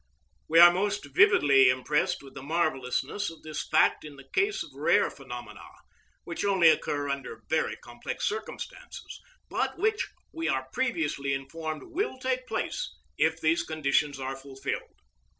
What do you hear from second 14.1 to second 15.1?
are fulfilled.